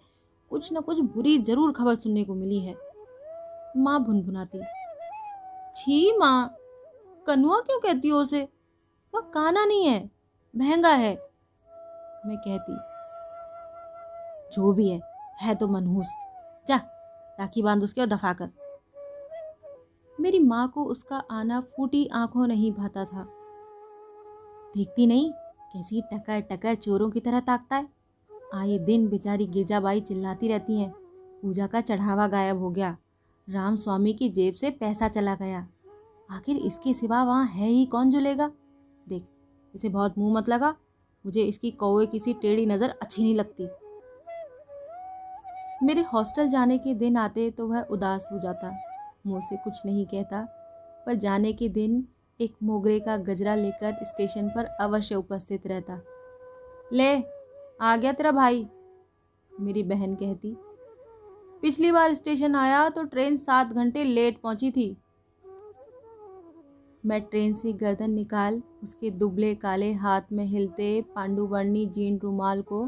कुछ 0.50 0.72
न 0.72 0.80
कुछ 0.80 1.00
बुरी 1.00 1.38
ज़रूर 1.38 1.72
खबर 1.72 1.94
सुनने 1.94 2.24
को 2.24 2.34
मिली 2.34 2.60
है। 2.60 2.76
माँ 3.76 4.04
भुनभुनाती, 4.04 4.60
छी 5.74 6.16
माँ, 6.18 6.56
कनुआ 7.26 7.58
क्यों 7.60 7.78
कहती 7.80 8.08
हो 8.08 8.18
उसे? 8.18 8.48
वह 9.14 9.20
काना 9.20 9.64
नहीं 9.64 9.86
है, 9.86 10.10
महँगा 10.56 10.92
है। 10.94 11.27
मैं 12.28 12.36
कहती, 12.38 12.76
जो 14.52 14.72
भी 14.72 14.88
है 14.88 15.00
है 15.40 15.54
तो 15.54 15.68
मनहूस। 15.68 16.14
जा, 16.68 16.76
राखी 17.38 17.62
बाँध 17.62 17.82
उसके 17.82 18.00
और 18.00 18.06
दफ़ा 18.06 18.32
कर। 18.32 18.50
मेरी 20.18 20.38
माँ 20.38 20.68
को 20.68 20.84
उसका 20.84 21.22
आना 21.30 21.60
फूटी 21.60 22.06
आँखों 22.06 22.46
नहीं 22.46 22.72
भाता 22.72 23.04
था। 23.04 23.26
देखती 24.74 25.06
नहीं, 25.06 25.30
कैसी 25.72 26.02
टकर 26.02 26.40
टकर 26.40 26.74
चोरों 26.74 27.10
की 27.10 27.20
तरह 27.20 27.40
ताकता 27.40 27.76
है। 27.76 27.88
आए 28.54 28.78
दिन 28.78 29.08
बेचारी 29.08 29.46
गिरजाबाई 29.46 30.00
चिल्लाती 30.00 30.48
रहती 30.48 30.80
हैं। 30.80 30.90
पूजा 31.42 31.66
का 31.66 31.80
चढ़ावा 31.80 32.26
गायब 32.26 32.58
हो 32.58 32.70
गया। 32.70 32.96
राम 33.48 33.76
स्वामी 33.76 34.12
की 34.12 34.28
जेब 34.28 34.54
से 34.54 34.70
पैसा 34.70 35.08
चला 35.08 35.34
गया। 35.34 35.66
आखिर 36.30 36.56
इसके 36.56 36.94
सिवा 36.94 37.22
वहाँ 37.24 37.46
है 37.46 37.68
ही 37.68 37.84
कौन 37.86 38.10
जो 38.10 38.20
लेगा 38.20 38.50
देख, 39.06 39.24
इसे 39.74 39.88
बहुत 39.88 40.18
मुँह 40.18 40.34
मत 40.34 40.48
लगा। 40.48 40.74
मुझे 41.24 41.42
इसकी 41.42 41.70
कौए 41.72 42.06
किसी 42.06 42.32
टेढ़ी 42.34 42.66
नज़र 42.66 42.94
अच्छी 43.02 43.22
नहीं 43.22 43.34
लगती। 43.34 43.68
मेरे 45.82 46.02
हॉस्टल 46.04 46.48
जाने 46.48 46.78
के 46.78 46.94
दिन 46.96 47.16
आते 47.16 47.50
तो 47.50 47.66
वह 47.68 47.80
उदास 47.82 48.28
हो 48.32 48.38
जाता, 48.38 48.70
मुँह 49.26 49.40
से 49.40 49.56
कुछ 49.56 49.80
नहीं 49.86 50.06
कहता, 50.06 50.42
पर 51.06 51.14
जाने 51.16 51.52
के 51.52 51.68
दिन 51.70 52.04
एक 52.40 52.54
मोगरे 52.62 52.98
का 53.00 53.16
गजरा 53.18 53.54
लेकर 53.54 54.04
स्टेशन 54.04 54.48
पर 54.48 54.64
अवश्य 54.80 55.14
उपस्थित 55.14 55.66
रहता। 55.66 56.00
ले, 56.92 57.16
आ 57.80 57.96
गया 57.96 58.12
तेरा 58.12 58.30
भाई, 58.32 58.66
मेरी 59.52 59.82
बहन 59.84 60.14
कहती। 60.14 60.56
पिछली 61.62 61.90
बार 61.92 62.14
स्टेशन 62.14 62.54
आया 62.56 62.88
तो 62.88 63.02
ट्रेन 63.04 63.36
सात 63.36 63.72
घंटे 63.72 64.04
लेट 64.04 64.40
पहुँची 64.40 64.70
थी। 64.70 64.96
मैं 67.04 67.20
ट्रेन 67.20 67.52
से 67.54 67.72
गर्दन 67.72 68.10
निकाल, 68.10 68.62
उसके 68.82 69.10
दुबले 69.10 69.54
काले 69.54 69.92
हाथ 69.92 70.32
में 70.32 70.44
हिलते 70.44 71.00
पांडुवर्णी 71.14 71.86
जीन 71.86 72.18
रुमाल 72.18 72.62
को 72.62 72.86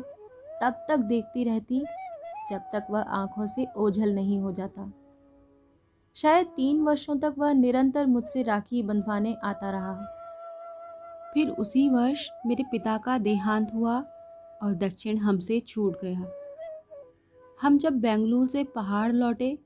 तब 0.63 0.85
तक 0.89 0.97
देखती 0.99 1.45
रहती, 1.45 1.81
जब 2.51 2.61
तक 2.73 2.87
वह 2.91 3.01
आँखों 3.01 3.47
से 3.47 3.67
ओझल 3.77 4.15
नहीं 4.15 4.39
हो 4.41 4.53
जाता। 4.53 4.91
शायद 6.17 6.47
तीन 6.47 6.81
वर्षों 6.81 7.17
तक 7.17 7.35
वह 7.39 7.53
निरंतर 7.53 8.07
मुझसे 8.07 8.43
राखी 8.43 8.83
बंधवाने 8.83 9.37
आता 9.45 9.71
रहा। 9.71 9.95
फिर 11.35 11.51
उसी 11.51 11.89
वर्ष 11.89 12.29
मेरे 12.47 12.65
पिता 12.65 12.97
का 12.99 13.19
देहांत 13.19 13.75
हुआ 13.75 13.99
और 14.63 14.75
दक्षिण 14.75 15.19
हमसे 15.19 15.61
छूट 15.61 16.01
गया। 16.05 16.31
हम 17.61 17.79
जब 17.79 18.01
बेंगलुरु 18.01 18.47
से 18.47 18.65
पहाड़ 18.65 19.13
लौटे 19.13 19.59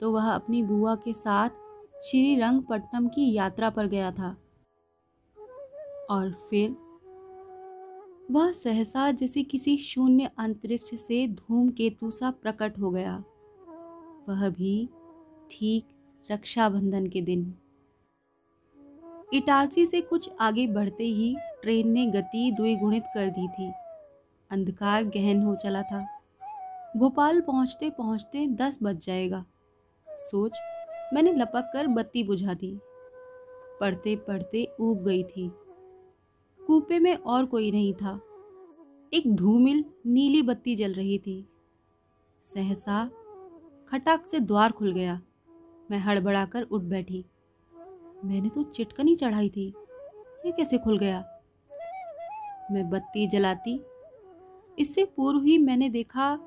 तो 0.00 0.10
वह 0.12 0.30
अपनी 0.30 0.62
बुआ 0.62 0.94
के 0.94 1.12
साथ 1.12 1.50
श्री 2.04 2.36
रंगपट्टनम 2.36 3.08
की 3.08 3.32
यात्रा 3.32 3.70
पर 3.70 3.86
गया 3.86 4.12
था। 4.12 4.36
और 6.10 6.32
फिर? 6.50 6.70
वह 8.30 8.52
सहसा 8.52 9.10
जैसे 9.10 9.42
किसी 9.42 9.78
शून्य 9.78 10.30
अंतरिक्ष 10.38 10.94
से 10.94 11.28
धूमकेतु 11.28 12.10
सा 12.10 12.30
प्रकट 12.30 12.78
हो 12.78 12.90
गया। 12.90 13.24
वह 14.28 14.48
भी 14.48 14.88
ठीक 15.50 15.88
रक्षाबंधन 16.30 17.06
के 17.06 17.20
दिन। 17.20 17.54
इटारसी 19.32 19.86
से 19.86 20.00
कुछ 20.00 20.30
आगे 20.40 20.66
बढ़ते 20.66 21.04
ही 21.04 21.36
ट्रेन 21.62 21.88
ने 21.88 22.06
गति 22.06 22.52
द्विगुणित 22.52 23.04
कर 23.14 23.28
दी 23.28 23.48
थी। 23.48 23.72
अंधकार 24.50 25.04
गहन 25.04 25.42
हो 25.42 25.56
चला 25.56 25.82
था। 25.82 26.06
भोपाल 26.96 27.40
पहुँचते 27.40 27.90
पहुँचते 27.90 28.46
दस 28.46 28.78
बज 28.82 29.06
जाएगा। 29.06 29.44
सोच 30.08 30.58
मैंने 31.12 31.32
लपक 31.32 31.70
कर 31.72 31.86
बत्ती 31.86 32.24
बुझा 32.24 32.54
दी। 32.54 32.78
पढ़ते 33.80 34.16
पढ़ते 34.16 34.72
ऊब 34.80 35.04
गई 35.04 35.22
थी। 35.22 35.50
कूपे 36.66 36.98
में 36.98 37.16
और 37.16 37.46
कोई 37.46 37.70
नहीं 37.70 37.94
था। 37.94 38.20
एक 39.14 39.34
धूमिल 39.34 39.84
नीली 40.06 40.42
बत्ती 40.42 40.76
जल 40.76 40.92
रही 40.92 41.18
थी। 41.18 41.48
सहसा 42.42 43.10
खटाक 43.88 44.26
से 44.26 44.40
द्वार 44.40 44.72
खुल 44.72 44.92
गया। 44.92 45.20
मैं 45.90 45.98
हड़बड़ाकर 45.98 46.62
उठ 46.62 46.82
बैठी। 46.82 47.24
मैंने 48.24 48.48
तो 48.48 48.62
चिटकनी 48.62 49.14
चढ़ाई 49.14 49.48
थी। 49.48 49.74
ये 50.46 50.52
कैसे 50.52 50.78
खुल 50.78 50.98
गया? 50.98 51.24
मैं 52.70 52.90
बत्ती 52.90 53.26
जलाती। 53.26 53.80
इससे 54.78 55.04
पूर्व 55.04 55.44
ही 55.44 55.58
मैंने 55.58 55.88
देखा, 55.88 56.38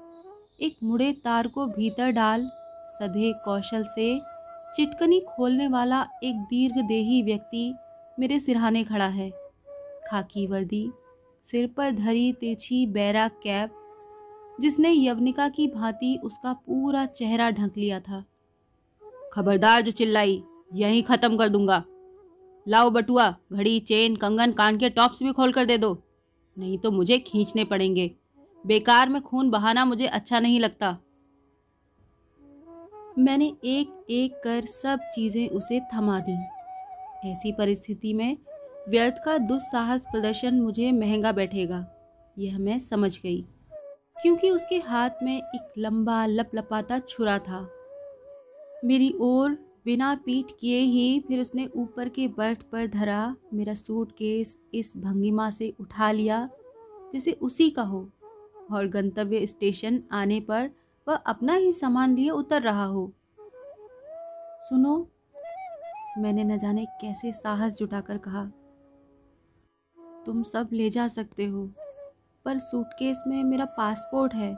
एक 0.61 0.77
मुड़े 0.83 1.11
तार 1.13 1.47
को 1.47 1.65
भीतर 1.67 2.09
डाल, 2.09 2.49
सधे 2.85 3.33
कौशल 3.45 3.83
से 3.83 4.32
चिटकनी 4.75 5.19
खोलने 5.19 5.67
वाला 5.67 6.07
एक 6.23 6.35
दीर्घदेही 6.35 7.21
व्यक्ति 7.23 7.73
मेरे 8.19 8.39
सिरहाने 8.39 8.83
खड़ा 8.83 9.07
है। 9.07 9.29
खाकी 10.07 10.47
वर्दी, 10.47 10.91
सिर 11.43 11.67
पर 11.67 11.91
धरी 11.91 12.33
तिरछी 12.33 12.85
बैरा 12.85 13.27
कैप, 13.27 13.73
जिसने 14.61 14.91
यवनिका 14.91 15.49
की 15.49 15.67
भांति 15.67 16.19
उसका 16.23 16.53
पूरा 16.53 17.05
चेहरा 17.05 17.51
ढक 17.51 17.71
लिया 17.77 17.99
था। 17.99 18.23
खबरदार 19.33 19.81
जो 19.81 19.91
चिल्लाई, 19.91 20.43
यहीं 20.73 21.03
ख़त्म 21.03 21.37
कर 21.37 21.49
दूँगा। 21.49 21.83
लाओ 22.67 22.89
बटुआ, 22.89 23.35
घड़ी, 23.53 23.79
चेन, 23.79 24.15
कंगन, 24.15 24.51
कान 24.51 24.77
के 24.77 24.89
टॉप्स 24.89 25.23
भी 25.23 25.31
खोल 25.31 25.51
कर 25.51 25.65
दे 25.65 25.77
दो। 25.77 26.03
नहीं 26.57 26.77
तो 26.77 26.91
मुझे 26.91 27.19
खींचने 27.19 27.63
पड़ेंगे। 27.63 28.11
बेकार 28.65 29.09
में 29.09 29.21
खून 29.21 29.49
बहाना 29.49 29.85
मुझे 29.85 30.05
अच्छा 30.05 30.39
नहीं 30.39 30.59
लगता। 30.59 30.97
मैंने 33.17 33.45
एक 33.65 34.05
एक 34.11 34.39
कर 34.43 34.65
सब 34.65 34.99
चीज़ें 35.15 35.49
उसे 35.49 35.79
थमा 35.93 36.19
दी। 36.19 36.37
ऐसी 37.25 37.51
परिस्थिति 37.51 38.13
में 38.13 38.37
व्यर्थ 38.89 39.23
का 39.25 39.37
दुस्साहस 39.39 40.05
प्रदर्शन 40.05 40.55
मुझे 40.55 40.91
महँगा 40.91 41.31
बैठेगा, 41.31 41.85
यह 42.37 42.57
मैं 42.59 42.77
समझ 42.79 43.17
गई, 43.19 43.41
क्योंकि 44.21 44.49
उसके 44.49 44.77
हाथ 44.79 45.23
में 45.23 45.37
एक 45.37 45.73
लंबा 45.77 46.25
लपलपाता 46.25 46.99
छुरा 46.99 47.37
था। 47.39 47.61
मेरी 48.85 49.13
ओर 49.19 49.57
बिना 49.85 50.13
पीठ 50.15 50.51
किए 50.59 50.79
ही 50.79 51.19
फिर 51.27 51.39
उसने 51.39 51.67
ऊपर 51.75 52.09
के 52.09 52.27
बर्थ 52.27 52.61
पर 52.63 52.87
धरा 52.87 53.35
मेरा 53.53 53.73
सूटकेस 53.73 54.57
इस 54.73 54.93
भंगिमा 54.97 55.49
से 55.49 55.73
उठा 55.79 56.11
लिया, 56.11 56.47
जैसे 57.13 57.31
उसी 57.41 57.69
का 57.69 57.81
हो, 57.83 58.09
और 58.71 58.87
गंतव्य 58.87 59.45
स्टेशन 59.45 60.03
आने 60.11 60.39
पर 60.41 60.69
वह 61.07 61.15
अपना 61.15 61.53
ही 61.55 61.71
सामान 61.71 62.15
लिए 62.15 62.29
उतर 62.31 62.61
रहा 62.61 62.85
हो। 62.85 63.11
सुनो, 64.61 64.95
मैंने 66.17 66.43
न 66.43 66.57
जाने 66.57 66.85
कैसे 67.01 67.31
साहस 67.31 67.77
जुटाकर 67.77 68.17
कहा, 68.17 68.45
तुम 70.25 70.43
सब 70.43 70.69
ले 70.73 70.89
जा 70.89 71.07
सकते 71.07 71.45
हो, 71.45 71.65
पर 72.45 72.59
सूटकेस 72.59 73.23
में 73.27 73.43
मेरा 73.43 73.65
पासपोर्ट 73.77 74.33
है। 74.33 74.55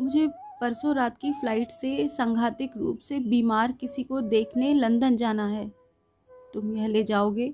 मुझे 0.00 0.26
परसों 0.60 0.94
रात 0.94 1.16
की 1.18 1.32
फ़्लाइट 1.32 1.70
से 1.70 2.08
संघातिक 2.08 2.76
रूप 2.76 2.98
से 2.98 3.18
बीमार 3.20 3.72
किसी 3.72 4.04
को 4.04 4.20
देखने 4.22 4.72
लंदन 4.74 5.16
जाना 5.16 5.46
है। 5.48 5.68
तुम 6.54 6.76
यह 6.76 6.86
ले 6.86 7.02
जाओगे 7.04 7.48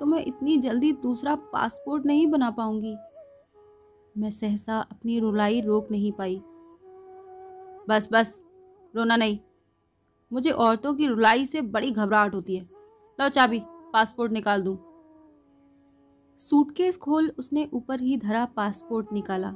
तो 0.00 0.06
मैं 0.06 0.22
इतनी 0.24 0.56
जल्दी 0.58 0.92
दूसरा 0.94 1.34
पासपोर्ट 1.52 2.06
नहीं 2.06 2.26
बना 2.26 2.50
पाऊँगी। 2.50 2.94
मैं 4.14 4.30
सहसा 4.30 4.78
अपनी 4.80 5.18
रुलाई 5.20 5.60
रोक 5.60 5.90
नहीं 5.90 6.12
पाई। 6.12 6.40
बस 7.88 8.08
बस, 8.12 8.44
रोना 8.96 9.16
नहीं। 9.16 9.38
मुझे 10.32 10.50
औरतों 10.50 10.94
की 10.94 11.06
रुलाई 11.06 11.46
से 11.46 11.60
बड़ी 11.60 11.90
घबराहट 11.90 12.34
होती 12.34 12.56
है। 12.56 12.64
लो 13.20 13.28
चाबी, 13.28 13.62
पासपोर्ट 13.64 14.32
निकाल 14.32 14.62
दूँ। 14.62 14.76
सूटकेस 16.38 16.96
खोल 16.96 17.32
उसने 17.38 17.70
ऊपर 17.72 18.00
ही 18.00 18.16
धरा 18.16 18.44
पासपोर्ट 18.44 19.12
निकाला। 19.12 19.54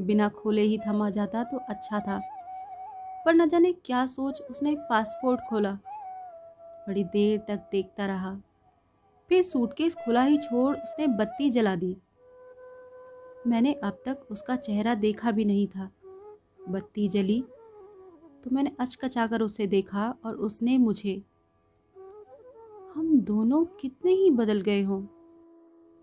बिना 0.00 0.28
खोले 0.28 0.62
ही 0.62 0.78
थमा 0.78 1.10
जाता 1.10 1.44
तो 1.44 1.56
अच्छा 1.56 2.00
था। 2.00 2.20
पर 3.26 3.34
न 3.34 3.48
जाने 3.48 3.72
क्या 3.72 4.06
सोच 4.06 4.40
उसने 4.40 4.74
पासपोर्ट 4.74 5.40
खोला। 5.50 5.72
बड़ी 6.88 7.04
देर 7.04 7.38
तक 7.38 7.68
देखता 7.72 8.06
रहा। 8.06 8.40
फिर 9.28 9.42
सूटकेस 9.42 9.94
खुला 9.94 10.22
ही 10.22 10.38
छोड़ 10.38 10.76
उसने 10.76 11.06
बत्ती 11.06 11.50
जला 11.50 11.76
दी। 11.76 11.96
मैंने 13.46 13.72
अब 13.72 14.02
तक 14.04 14.26
उसका 14.30 14.56
चेहरा 14.56 14.94
देखा 14.94 15.30
भी 15.30 15.44
नहीं 15.44 15.66
था। 15.66 15.90
बत्ती 16.68 17.08
जली। 17.08 17.44
तो 18.44 18.50
मैंने 18.52 18.72
अचकचाकर 18.80 19.42
उसे 19.42 19.66
देखा 19.66 20.14
और 20.24 20.34
उसने 20.34 20.78
मुझे, 20.78 21.22
हम 22.94 23.20
दोनों 23.20 23.64
कितने 23.64 24.12
ही 24.12 24.30
बदल 24.30 24.60
गए 24.60 24.82
हों। 24.82 25.06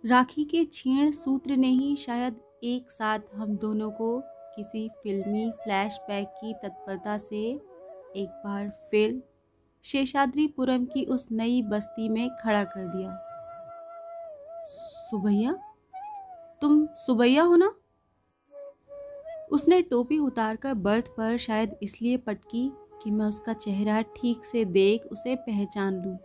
राखी 0.10 0.46
के 0.46 0.66
छीण 0.66 1.12
सूत्र 1.12 1.56
ने 1.56 1.68
ही 1.68 1.96
शायद 1.96 2.40
एक 2.64 2.92
साथ 2.92 3.20
हम 3.36 3.58
दोनों 3.58 3.92
को 3.92 4.22
किसी 4.56 4.90
फिल्मी 5.04 5.52
फ्लैशबैक 5.52 6.28
की 6.28 6.54
तत्परता 6.54 7.18
से 7.18 7.42
एक 8.16 8.42
बार 8.46 8.70
फिर 8.70 9.24
शेषाद्रीपुरम 9.84 10.86
की 10.86 11.06
उस 11.06 11.28
नई 11.32 11.62
बस्ती 11.62 12.10
में 12.10 12.30
खड़ा 12.30 12.64
कर 12.64 12.88
दिया। 12.88 13.18
सुबैया? 14.66 15.58
तुम 16.62 16.86
सुबैया 16.86 17.44
हो 17.44 17.56
ना? 17.56 17.74
उसने 19.52 19.82
टोपी 19.82 20.18
उतारकर 20.20 20.74
बर्थ 20.76 21.08
पर 21.10 21.38
शायद 21.38 21.76
इसलिए 21.84 22.18
पटकी 22.18 22.70
कि 23.04 23.12
मैं 23.12 23.26
उसका 23.26 23.54
चेहरा 23.54 24.02
ठीक 24.16 24.44
से 24.46 24.64
देख 24.68 25.06
उसे 25.06 25.36
पहचान 25.38 25.96
लूँ। 25.96 26.18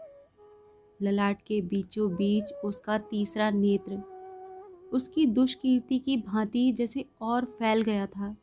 ललाट 1.01 1.41
के 1.47 1.61
बीचों 1.63 2.11
बीच 2.11 2.53
उसका 2.65 2.99
तीसरा 3.01 3.51
नेत्र, 3.51 4.03
उसकी 4.93 5.27
दुष्कीर्ति 5.29 5.99
की 5.99 6.17
भांति 6.17 6.71
जैसे 6.73 7.05
और 7.23 7.45
फैल 7.59 7.83
गया 7.83 8.07
था। 8.07 8.35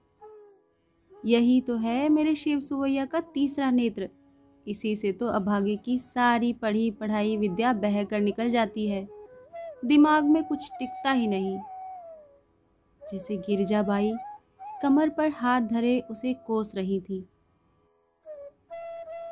यही 1.14 1.60
तो 1.62 1.76
है 1.78 2.10
मेरे 2.10 2.36
शिव 2.36 2.60
सुवैया 2.60 3.06
का 3.06 3.20
तीसरा 3.34 3.70
नेत्र। 3.72 4.10
इसी 4.68 4.96
से 4.96 5.12
तो 5.12 5.28
अभागे 5.28 5.76
की 5.76 5.98
सारी 6.00 6.52
पढ़ी 6.54 6.90
पढ़ाई 6.92 7.38
विद्या 7.38 7.74
बह 7.76 8.04
कर 8.04 8.22
निकल 8.22 8.50
जाती 8.52 8.88
है। 8.88 9.08
दिमाग 9.86 10.24
में 10.24 10.44
कुछ 10.44 10.70
टिकता 10.80 11.12
ही 11.12 11.28
नहीं। 11.28 11.58
जैसे 13.02 13.38
गिरजाबाई 13.40 14.12
कमर 14.82 15.10
पर 15.10 15.30
हाथ 15.32 15.62
धरे 15.64 16.00
उसे 16.12 16.34
कोस 16.48 16.76
रही 16.76 17.00
थी। 17.02 17.26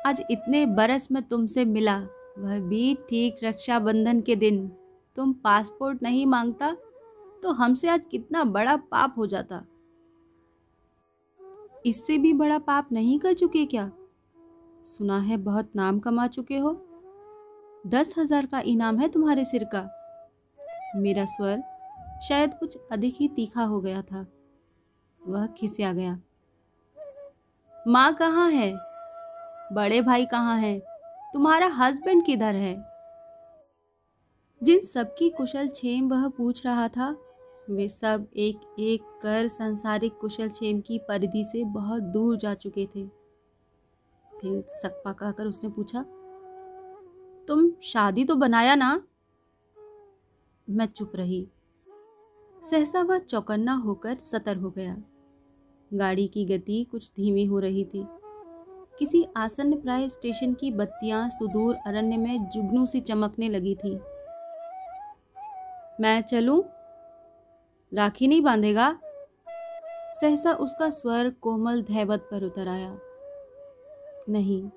आज 0.06 0.22
इतने 0.30 0.64
बरस 0.66 1.10
में 1.10 1.22
तुमसे 1.22 1.64
मिला, 1.64 1.96
वह 2.38 2.58
भी 2.60 2.94
ठीक 3.08 3.44
रक्षाबंधन 3.44 4.20
के 4.20 4.36
दिन। 4.36 4.66
तुम 5.16 5.32
पासपोर्ट 5.34 6.02
नहीं 6.02 6.26
माँगता 6.26 6.76
तो 7.42 7.52
हमसे 7.52 7.88
आज 7.88 8.06
कितना 8.06 8.44
बड़ा 8.46 8.76
पाप 8.76 9.14
हो 9.18 9.26
जाता। 9.26 9.62
इससे 11.86 12.18
भी 12.18 12.32
बड़ा 12.32 12.58
पाप 12.60 12.92
नहीं 12.92 13.18
कर 13.18 13.32
चुके 13.34 13.64
क्या? 13.66 13.90
सुना 14.86 15.18
है 15.18 15.36
बहुत 15.38 15.70
नाम 15.76 15.98
कमा 15.98 16.26
चुके 16.28 16.58
हो। 16.58 16.72
दस 17.86 18.14
हज़ार 18.18 18.46
का 18.46 18.60
इनाम 18.62 18.98
है 18.98 19.08
तुम्हारे 19.08 19.44
सिर 19.44 19.64
का। 19.74 19.88
मेरा 20.96 21.24
स्वर 21.26 21.62
शायद 22.22 22.54
कुछ 22.54 22.76
अधिक 22.92 23.14
ही 23.20 23.28
तीखा 23.28 23.62
हो 23.62 23.80
गया 23.80 24.02
था। 24.02 24.26
वह 25.22 25.46
खिसिया 25.46 25.92
गया। 25.92 26.18
माँ 27.88 28.12
कहाँ 28.14 28.50
है? 28.50 28.72
बड़े 29.72 30.00
भाई 30.02 30.26
कहाँ 30.26 30.58
है? 30.58 30.78
तुम्हारा 31.32 31.66
हस्बैंड 31.66 32.24
किधर 32.24 32.54
है? 32.54 32.74
जिन 34.62 34.80
सबकी 34.80 35.30
कुशल 35.30 35.68
छेम 35.68 36.08
वह 36.08 36.28
पूछ 36.28 36.64
रहा 36.66 36.88
था, 36.88 37.10
वे 37.70 37.88
सब 37.88 38.26
एक 38.36 38.60
एक 38.78 39.02
कर 39.22 39.48
संसारिक 39.48 40.18
कुशल 40.18 40.48
छेम 40.48 40.80
की 40.80 40.98
परिधि 40.98 41.44
से 41.44 41.64
बहुत 41.64 42.02
दूर 42.02 42.36
जा 42.36 42.54
चुके 42.54 42.86
थे। 42.86 43.06
फिर 44.32 44.62
सकपा 44.68 45.12
कहकर 45.12 45.46
उसने 45.46 45.68
पूछा, 45.68 46.02
तुम 47.48 47.70
शादी 47.82 48.24
तो 48.24 48.34
बनाया 48.34 48.74
ना? 48.74 49.00
मैं 50.70 50.86
चुप 50.86 51.12
रही। 51.16 51.46
सहसा 52.62 53.02
वह 53.02 53.18
चौकन्ना 53.18 53.74
होकर 53.74 54.14
सतर 54.14 54.56
हो 54.56 54.70
गया। 54.70 54.96
गाड़ी 55.94 56.26
की 56.26 56.44
गति 56.44 56.86
कुछ 56.90 57.10
धीमी 57.16 57.44
हो 57.44 57.58
रही 57.58 57.84
थी। 57.84 58.06
किसी 58.98 59.26
आसन्न 59.36 59.80
प्राय 59.80 60.08
स्टेशन 60.08 60.54
की 60.54 60.70
बत्तियाँ 60.70 61.30
सुदूर 61.30 61.74
अरण्य 61.86 62.16
में 62.16 62.50
जुगनू 62.50 62.86
सी 62.86 63.00
चमकने 63.00 63.48
लगी 63.48 63.74
थी। 63.74 64.00
मैं 66.00 66.20
चलूँ? 66.20 66.64
राखी 67.94 68.28
नहीं 68.28 68.42
बांधेगा? 68.42 68.98
सहसा 70.14 70.52
उसका 70.52 70.90
स्वर 70.90 71.30
कोमल 71.30 71.82
धैवत 71.82 72.20
पर 72.30 72.44
उतर 72.44 72.68
आया। 72.68 72.98
नहीं। 74.28 74.70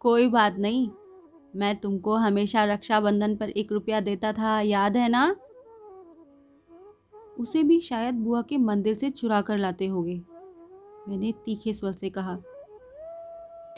कोई 0.00 0.28
बात 0.28 0.56
नहीं। 0.56 0.90
मैं 1.56 1.76
तुमको 1.76 2.14
हमेशा 2.14 2.64
रक्षाबंधन 2.64 3.36
पर 3.36 3.50
एक 3.50 3.72
रुपया 3.72 4.00
देता 4.00 4.32
था, 4.32 4.60
याद 4.60 4.96
है 4.96 5.08
ना? 5.08 5.36
उसे 7.40 7.62
भी 7.62 7.80
शायद 7.80 8.14
बुआ 8.14 8.42
के 8.42 8.58
मंदिर 8.58 8.94
से 8.94 9.10
चुरा 9.10 9.40
कर 9.42 9.58
लाते 9.58 9.86
होगे। 9.86 10.20
मैंने 11.08 11.32
तीखे 11.44 11.72
स्वर 11.72 11.92
से 11.92 12.10
कहा, 12.10 12.36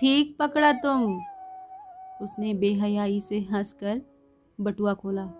ठीक 0.00 0.36
पकड़ा 0.38 0.72
तुम। 0.72 1.20
उसने 2.22 2.54
बेहयाई 2.54 3.20
से 3.20 3.40
हंसकर 3.42 4.00
बटुआ 4.58 4.94
खोला, 4.94 5.30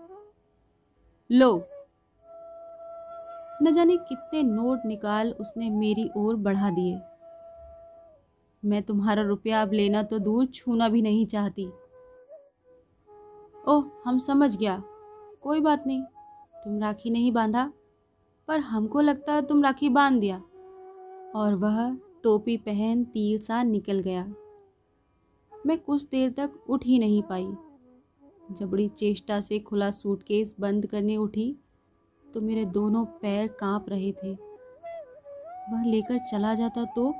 लो। 1.29 1.55
न 3.63 3.71
जाने 3.71 3.97
कितने 3.99 4.43
नोट 4.43 4.85
निकाल 4.85 5.31
उसने 5.31 5.69
मेरी 5.69 6.09
ओर 6.17 6.35
बढ़ा 6.37 6.69
दिए। 6.69 6.99
मैं 8.63 8.81
तुम्हारा 8.83 9.23
रुपया 9.23 9.61
अब 9.61 9.73
लेना 9.73 10.03
तो 10.03 10.19
दूर 10.19 10.45
छूना 10.45 10.89
भी 10.89 11.01
नहीं 11.01 11.25
चाहती। 11.25 11.65
ओह, 13.67 13.85
हम 14.05 14.17
समझ 14.19 14.55
गया। 14.57 14.81
कोई 15.41 15.59
बात 15.61 15.87
नहीं, 15.87 16.03
तुम 16.55 16.79
राखी 16.79 17.09
नहीं 17.09 17.31
बांधा। 17.31 17.71
पर 18.47 18.59
हमको 18.59 19.01
लगता 19.01 19.33
है 19.33 19.41
तुम 19.41 19.63
राखी 19.63 19.89
बाँध 19.89 20.19
दिया। 20.19 20.37
और 21.35 21.55
वह 21.55 21.93
टोपी 22.23 22.57
पहन 22.57 23.03
तीर 23.03 23.39
सा 23.39 23.61
निकल 23.63 23.99
गया। 23.99 24.23
मैं 25.51 25.77
कुछ 25.77 26.03
देर 26.03 26.31
तक 26.31 26.63
उठ 26.69 26.85
ही 26.85 26.99
नहीं 26.99 27.21
पाई। 27.23 27.47
जबड़ी 28.51 28.87
चेष्टा 28.87 29.39
से 29.41 29.59
खुला 29.59 29.89
सूटकेस 29.91 30.55
बंद 30.59 30.85
करने 30.85 31.17
उठी 31.17 31.55
तो 32.25 32.41
मेरे 32.41 32.65
दोनों 32.67 33.05
पैर 33.21 33.47
काँप 33.59 33.85
रहे 33.89 34.11
थे। 34.13 34.33
वह 35.71 35.83
लेकर 35.85 36.17
चला 36.31 36.53
जाता 36.53 36.83
तो 36.85 37.13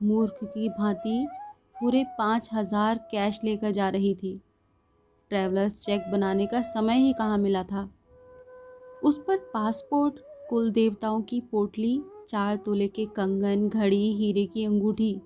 मूर्ख 0.00 0.38
की 0.44 0.68
भांति 0.68 1.26
पूरे 1.80 2.04
पाँच 2.18 2.48
हज़ार 2.52 2.98
कैश 3.10 3.40
लेकर 3.44 3.70
जा 3.70 3.88
रही 3.88 4.14
थी। 4.14 4.40
ट्रैवलर्स 5.30 5.80
चेक 5.80 6.10
बनाने 6.12 6.46
का 6.46 6.62
समय 6.64 6.98
ही 6.98 7.12
कहाँ 7.12 7.38
मिला 7.38 7.62
था? 7.62 7.88
उस 9.04 9.18
पर 9.18 9.36
पासपोर्ट, 9.36 10.14
कुल 10.50 10.70
देवताओं 10.70 11.22
की 11.22 11.40
पोटली, 11.40 12.02
चार 12.28 12.56
तोले 12.56 12.88
के 12.88 13.06
कंगन, 13.06 13.68
घड़ी, 13.68 14.12
हीरे 14.12 14.46
की 14.46 14.64
अंगूठी। 14.64 15.22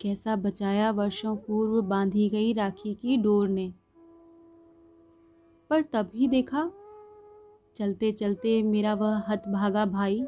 कैसा 0.00 0.36
बचाया 0.36 0.90
वर्षों 0.90 1.36
पूर्व 1.36 1.82
बांधी 1.82 2.28
गई 2.28 2.52
राखी 2.52 2.94
की 2.94 3.16
डोर 3.16 3.48
ने। 3.48 3.74
पर 5.70 5.82
तभी 5.82 6.28
देखा 6.28 6.72
चलते 7.76 8.12
चलते 8.12 8.62
मेरा 8.62 8.94
वह 8.94 9.22
हतभागा 9.28 9.86
भाई 9.86 10.24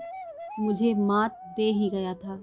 मुझे 0.61 0.94
मात 0.94 1.55
दे 1.57 1.70
ही 1.70 1.90
गया 1.90 2.14
था। 2.14 2.35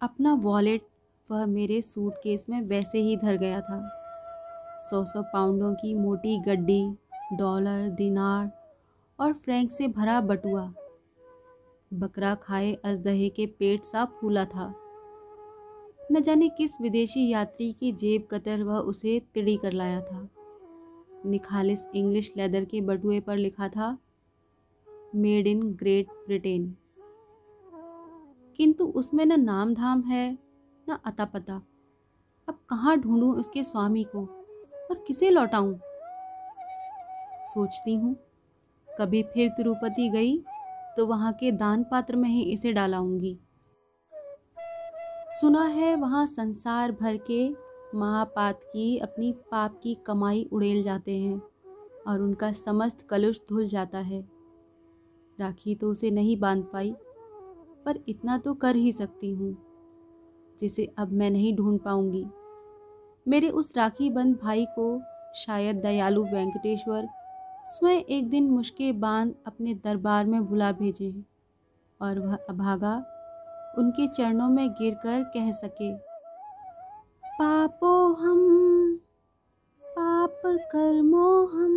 अपना 0.00 0.34
वॉलेट 0.34 0.82
वह 1.30 1.46
मेरे 1.46 1.82
सूटकेस 1.82 2.46
में 2.48 2.60
वैसे 2.60 2.98
ही 2.98 3.16
धर 3.16 3.36
गया 3.36 3.60
था। 3.60 3.88
सौ 4.90 5.04
सौ 5.04 5.22
पाउंडों 5.22 5.74
की 5.74 5.94
मोटी 5.94 6.40
गड्डी 6.40 6.96
डॉलर, 7.32 7.88
दिनार 7.88 8.50
और 9.20 9.32
फ्रैंक 9.32 9.70
से 9.70 9.88
भरा 9.88 10.20
बटुआ। 10.20 10.72
बकरा 11.94 12.34
खाए 12.34 12.74
अजदहे 12.74 13.28
के 13.28 13.46
पेट 13.46 13.82
सा 13.82 14.04
फूला 14.04 14.44
था। 14.44 14.74
न 16.12 16.20
जाने 16.20 16.48
किस 16.48 16.80
विदेशी 16.80 17.28
यात्री 17.28 17.72
की 17.72 17.92
जेब 17.92 18.28
कतर 18.30 18.62
वह 18.62 18.78
उसे 18.78 19.20
तिड़ी 19.34 19.56
कर 19.56 19.72
लाया 19.72 20.00
था। 20.00 20.28
निखालिस 21.26 21.86
इंग्लिश 21.94 22.32
लेदर 22.36 22.64
के 22.64 22.80
बटुए 22.80 23.20
पर 23.20 23.36
लिखा 23.36 23.68
था, 23.68 23.98
मेड 25.14 25.46
इन 25.46 25.72
ग्रेट 25.72 26.06
ब्रिटेन। 26.10 26.76
किंतु 28.56 28.86
उसमें 28.86 29.26
न 29.26 29.40
नाम 29.40 29.74
धाम 29.74 30.02
है, 30.02 30.38
न 30.90 30.98
अता 31.04 31.24
पता 31.24 31.62
अब 32.48 32.58
कहाँ 32.68 32.96
ढूंढूं 32.96 33.34
उसके 33.36 33.64
स्वामी 33.64 34.04
को 34.04 34.26
और 34.90 35.04
किसे 35.06 35.30
लौटाऊं? 35.30 35.74
सोचती 37.48 37.94
हूँ। 37.94 38.16
कभी 38.88 39.22
फिर 39.24 39.48
तिरुपति 39.48 40.08
गई 40.08 40.36
तो 40.96 41.06
वहाँ 41.06 41.32
के 41.32 41.50
दान 41.52 41.82
पात्र 41.82 42.16
में 42.16 42.28
ही 42.28 42.42
इसे 42.42 42.72
डालाऊँगी। 42.72 43.38
सुना 45.32 45.64
है 45.64 45.94
वहाँ 45.96 46.26
संसार 46.26 46.92
भर 46.92 47.16
के 47.30 47.48
महापात 47.94 48.60
की, 48.62 48.98
अपनी 48.98 49.32
पाप 49.50 49.78
की 49.82 49.94
कमाई 50.06 50.48
उड़ेल 50.52 50.82
जाते 50.82 51.16
हैं 51.16 51.40
और 52.06 52.20
उनका 52.20 52.50
समस्त 52.52 53.06
कलुष 53.10 53.38
धुल 53.48 53.66
जाता 53.66 53.98
है। 53.98 54.20
राखी 55.38 55.74
तो 55.74 55.90
उसे 55.90 56.10
नहीं 56.10 56.36
बाँध 56.36 56.64
पाई, 56.64 56.94
पर 57.86 57.98
इतना 58.08 58.38
तो 58.38 58.54
कर 58.54 58.76
ही 58.76 58.92
सकती 58.92 59.30
हूँ, 59.30 59.56
जिसे 60.58 60.88
अब 60.98 61.12
मैं 61.12 61.30
नहीं 61.30 61.54
ढूंढ 61.56 61.78
पाऊँगी। 61.80 62.26
मेरे 63.26 63.48
उस 63.50 63.76
राखी 63.76 64.10
बंद 64.10 64.38
भाई 64.42 64.66
को 64.68 65.00
शायद 65.36 65.76
दयालु 65.76 66.24
वेंकटेश्वर 66.24 67.08
स्वयं 67.70 68.00
एक 68.00 68.30
दिन 68.30 68.50
मुश्के 68.50 68.92
बाँध 68.92 69.34
अपने 69.46 69.74
दरबार 69.74 70.26
में 70.26 70.46
बुला 70.46 70.72
भेजे 70.72 71.24
और 72.00 72.18
वह 72.18 72.38
अभागा 72.48 72.96
उनके 73.78 74.08
चरणों 74.08 74.48
में 74.48 74.70
गिरकर 74.70 75.22
कह 75.22 75.52
सके, 75.52 75.96
पापो 77.24 78.12
हम, 78.12 78.40
पाप 79.82 80.42
कर्मो 80.46 81.46
हम, 81.46 81.74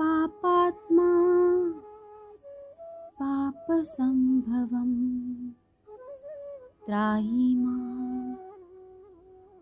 पापात्मा, 0.00 1.10
पाप 3.22 3.66
संभवम 3.70 4.92
त्राही 6.86 7.56
माँ 7.56 8.36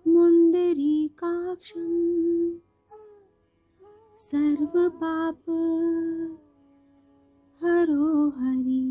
मुंडरीकाक्षम 0.08 1.90
सर्व 4.20 4.72
पाप 4.94 5.44
हरो 7.60 8.28
हरि। 8.30 8.82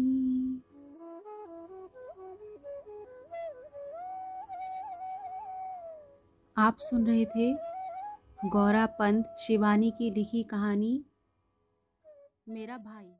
आप 6.57 6.77
सुन 6.79 7.05
रहे 7.07 7.25
थे 7.25 7.51
गौरा 8.49 8.85
पंत 8.99 9.35
शिवानी 9.39 9.91
की 9.91 10.09
लिखी 10.11 10.43
कहानी, 10.43 10.93
मेरा 12.49 12.77
भाई। 12.79 13.11